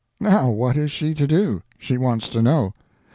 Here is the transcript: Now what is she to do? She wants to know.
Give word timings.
Now 0.19 0.49
what 0.49 0.77
is 0.77 0.89
she 0.91 1.13
to 1.13 1.27
do? 1.27 1.61
She 1.77 1.95
wants 1.95 2.27
to 2.29 2.41
know. 2.41 2.73